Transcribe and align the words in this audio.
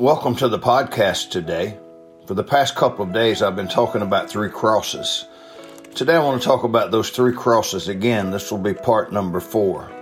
Welcome 0.00 0.34
to 0.36 0.48
the 0.48 0.58
podcast 0.58 1.28
today. 1.28 1.76
For 2.26 2.32
the 2.32 2.42
past 2.42 2.74
couple 2.74 3.04
of 3.04 3.12
days, 3.12 3.42
I've 3.42 3.54
been 3.54 3.68
talking 3.68 4.00
about 4.00 4.30
three 4.30 4.48
crosses. 4.48 5.26
Today, 5.94 6.14
I 6.14 6.24
want 6.24 6.40
to 6.40 6.48
talk 6.48 6.64
about 6.64 6.90
those 6.90 7.10
three 7.10 7.34
crosses 7.34 7.86
again. 7.86 8.30
This 8.30 8.50
will 8.50 8.60
be 8.60 8.72
part 8.72 9.12
number 9.12 9.40
four. 9.40 9.92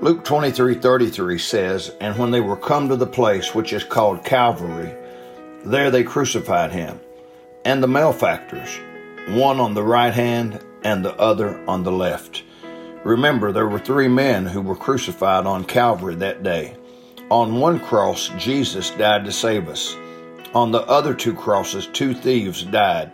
Luke 0.00 0.24
23 0.24 0.76
33 0.76 1.36
says, 1.36 1.92
And 2.00 2.16
when 2.16 2.30
they 2.30 2.40
were 2.40 2.56
come 2.56 2.90
to 2.90 2.94
the 2.94 3.08
place 3.08 3.56
which 3.56 3.72
is 3.72 3.82
called 3.82 4.24
Calvary, 4.24 4.94
there 5.64 5.90
they 5.90 6.04
crucified 6.04 6.70
him, 6.70 7.00
and 7.64 7.82
the 7.82 7.88
malefactors, 7.88 8.78
one 9.30 9.58
on 9.58 9.74
the 9.74 9.82
right 9.82 10.14
hand 10.14 10.64
and 10.84 11.04
the 11.04 11.16
other 11.16 11.58
on 11.68 11.82
the 11.82 11.90
left. 11.90 12.44
Remember, 13.02 13.50
there 13.50 13.66
were 13.66 13.80
three 13.80 14.06
men 14.06 14.46
who 14.46 14.62
were 14.62 14.76
crucified 14.76 15.44
on 15.44 15.64
Calvary 15.64 16.14
that 16.14 16.44
day. 16.44 16.76
On 17.30 17.60
one 17.60 17.78
cross, 17.78 18.30
Jesus 18.38 18.88
died 18.90 19.26
to 19.26 19.32
save 19.32 19.68
us. 19.68 19.94
On 20.54 20.70
the 20.70 20.80
other 20.82 21.12
two 21.12 21.34
crosses, 21.34 21.86
two 21.86 22.14
thieves 22.14 22.62
died. 22.62 23.12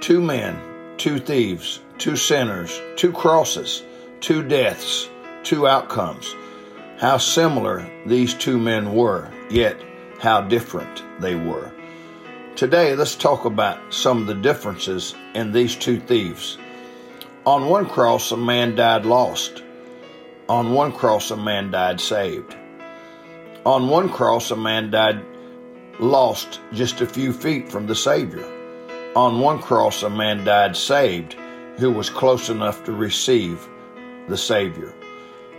Two 0.00 0.20
men, 0.20 0.56
two 0.96 1.18
thieves, 1.18 1.80
two 1.98 2.14
sinners, 2.14 2.80
two 2.94 3.10
crosses, 3.10 3.82
two 4.20 4.44
deaths, 4.44 5.08
two 5.42 5.66
outcomes. 5.66 6.36
How 6.98 7.18
similar 7.18 7.90
these 8.06 8.32
two 8.32 8.58
men 8.58 8.94
were, 8.94 9.28
yet 9.50 9.76
how 10.20 10.42
different 10.42 11.02
they 11.20 11.34
were. 11.34 11.72
Today, 12.54 12.94
let's 12.94 13.16
talk 13.16 13.44
about 13.44 13.92
some 13.92 14.20
of 14.20 14.28
the 14.28 14.34
differences 14.34 15.16
in 15.34 15.50
these 15.50 15.74
two 15.74 15.98
thieves. 15.98 16.58
On 17.44 17.68
one 17.68 17.86
cross, 17.86 18.30
a 18.30 18.36
man 18.36 18.76
died 18.76 19.04
lost. 19.04 19.64
On 20.48 20.72
one 20.72 20.92
cross, 20.92 21.32
a 21.32 21.36
man 21.36 21.72
died 21.72 22.00
saved. 22.00 22.56
On 23.66 23.88
one 23.88 24.08
cross, 24.08 24.52
a 24.52 24.56
man 24.56 24.92
died 24.92 25.24
lost 25.98 26.60
just 26.72 27.00
a 27.00 27.06
few 27.06 27.32
feet 27.32 27.68
from 27.68 27.88
the 27.88 27.96
Savior. 27.96 28.46
On 29.16 29.40
one 29.40 29.58
cross, 29.58 30.04
a 30.04 30.08
man 30.08 30.44
died 30.44 30.76
saved 30.76 31.34
who 31.78 31.90
was 31.90 32.08
close 32.08 32.48
enough 32.48 32.84
to 32.84 32.92
receive 32.92 33.66
the 34.28 34.36
Savior. 34.36 34.94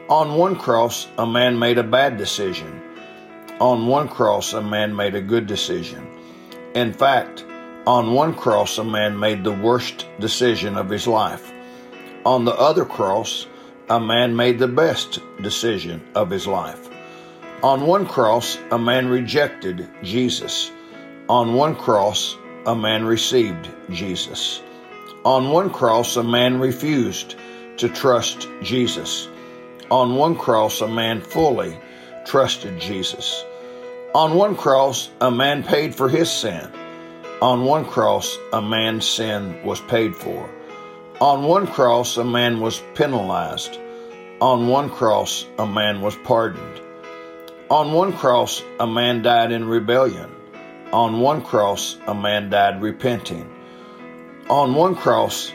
On 0.08 0.36
one 0.36 0.56
cross, 0.56 1.09
a 1.18 1.28
man 1.28 1.59
made 1.59 1.78
a 1.78 1.84
bad 1.84 2.16
decision. 2.16 2.81
On 3.59 3.88
one 3.88 4.08
cross, 4.08 4.53
a 4.53 4.62
man 4.62 4.96
made 4.96 5.16
a 5.16 5.22
good 5.22 5.46
decision. 5.46 6.08
In 6.76 6.94
fact, 6.94 7.44
on 7.86 8.14
one 8.14 8.34
cross, 8.34 8.78
a 8.78 8.86
man 8.86 9.20
made 9.20 9.44
the 9.44 9.52
worst 9.52 10.08
decision 10.22 10.78
of 10.78 10.90
his 10.90 11.08
life. 11.08 11.52
On 12.26 12.46
the 12.46 12.56
other 12.56 12.86
cross, 12.86 13.48
a 13.90 14.00
man 14.00 14.34
made 14.34 14.59
the 14.59 14.68
best 14.70 15.20
decision 15.42 16.02
of 16.16 16.30
his 16.30 16.48
life. 16.48 16.90
On 17.63 17.88
one 17.88 18.05
cross, 18.05 18.59
a 18.69 18.77
man 18.77 19.08
rejected 19.08 19.89
Jesus. 20.03 20.72
On 21.27 21.55
one 21.55 21.75
cross, 21.75 22.38
a 22.67 22.75
man 22.75 23.03
received 23.03 23.67
Jesus. 23.89 24.61
On 25.25 25.50
one 25.50 25.72
cross, 25.72 26.17
a 26.17 26.23
man 26.23 26.59
refused 26.59 27.35
to 27.78 27.89
trust 27.89 28.47
Jesus. 28.61 29.28
On 29.89 30.13
one 30.13 30.35
cross, 30.35 30.81
a 30.81 30.88
man 30.88 31.19
fully 31.19 31.75
trusted 32.28 32.80
Jesus. 32.80 33.44
On 34.13 34.35
one 34.35 34.55
cross, 34.55 35.09
a 35.19 35.31
man 35.31 35.63
paid 35.63 35.95
for 35.95 36.09
his 36.09 36.30
sin. 36.30 36.72
On 37.41 37.66
one 37.66 37.85
cross, 37.85 38.38
a 38.53 38.61
man's 38.61 39.08
sin 39.08 39.63
was 39.66 39.81
paid 39.81 40.16
for. 40.16 40.47
On 41.19 41.44
one 41.44 41.66
cross, 41.66 42.17
a 42.17 42.23
man 42.23 42.59
was 42.59 42.83
penalized. 42.94 43.80
On 44.41 44.67
one 44.67 44.91
cross, 44.91 45.47
a 45.58 45.66
man 45.66 46.02
was 46.02 46.16
pardoned. 46.17 46.81
On 47.70 47.92
one 47.92 48.14
cross, 48.14 48.64
a 48.80 48.88
man 48.88 49.22
died 49.23 49.52
in 49.52 49.68
rebellion. 49.68 50.32
On 50.94 51.20
one 51.20 51.42
cross, 51.42 51.98
a 52.08 52.16
man 52.16 52.50
died 52.50 52.82
repenting. 52.82 53.54
On 54.50 54.74
one 54.74 54.96
cross, 54.96 55.52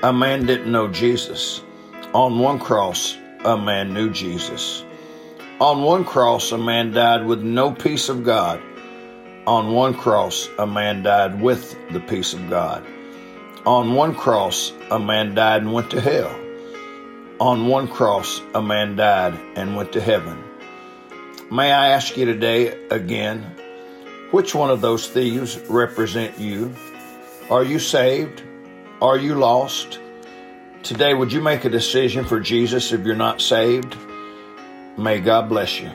a 0.00 0.12
man 0.12 0.46
didn't 0.46 0.70
know 0.70 0.86
Jesus. 0.86 1.64
On 2.14 2.38
one 2.38 2.60
cross, 2.60 3.16
a 3.44 3.56
man 3.56 3.92
knew 3.92 4.10
Jesus. 4.10 4.84
On 5.60 5.82
one 5.82 6.04
cross, 6.04 6.52
a 6.52 6.58
man 6.58 6.92
died 6.92 7.26
with 7.26 7.42
no 7.42 7.72
peace 7.72 8.08
of 8.08 8.22
God. 8.22 8.62
On 9.48 9.72
one 9.72 9.94
cross, 9.94 10.48
a 10.60 10.68
man 10.68 11.02
died 11.02 11.42
with 11.42 11.76
the 11.90 11.98
peace 11.98 12.32
of 12.32 12.48
God. 12.48 12.86
On 13.66 13.94
one 13.94 14.14
cross, 14.14 14.72
a 14.92 15.00
man 15.00 15.34
died 15.34 15.62
and 15.62 15.72
went 15.72 15.90
to 15.90 16.00
hell. 16.00 16.32
On 17.40 17.66
one 17.66 17.88
cross, 17.88 18.40
a 18.54 18.62
man 18.62 18.94
died 18.94 19.34
and 19.56 19.74
went 19.74 19.90
to 19.94 20.00
heaven. 20.00 20.44
May 21.50 21.70
I 21.70 21.90
ask 21.90 22.16
you 22.16 22.24
today 22.24 22.88
again, 22.90 23.42
which 24.32 24.52
one 24.52 24.68
of 24.68 24.80
those 24.80 25.06
thieves 25.06 25.56
represent 25.68 26.40
you? 26.40 26.74
Are 27.50 27.62
you 27.62 27.78
saved? 27.78 28.42
Are 29.00 29.16
you 29.16 29.36
lost? 29.36 30.00
Today, 30.82 31.14
would 31.14 31.32
you 31.32 31.40
make 31.40 31.64
a 31.64 31.70
decision 31.70 32.24
for 32.24 32.40
Jesus 32.40 32.90
if 32.90 33.06
you're 33.06 33.14
not 33.14 33.40
saved? 33.40 33.96
May 34.98 35.20
God 35.20 35.48
bless 35.48 35.80
you. 35.80 35.92